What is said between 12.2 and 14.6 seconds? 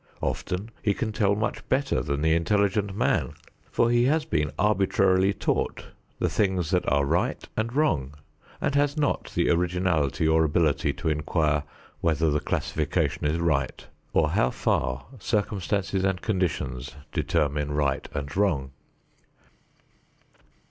the classification is right or how